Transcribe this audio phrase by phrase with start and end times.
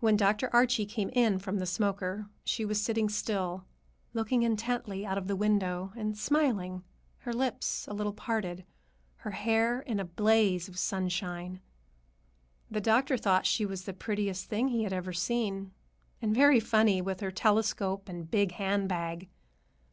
[0.00, 0.50] When Dr.
[0.52, 3.64] Archie came in from the smoker, she was sitting still,
[4.12, 6.82] looking intently out of the window and smiling,
[7.18, 8.64] her lips a little parted,
[9.18, 11.60] her hair in a blaze of sunshine.
[12.68, 15.70] The doctor thought she was the prettiest thing he had ever seen,
[16.20, 19.28] and very funny, with her telescope and big handbag.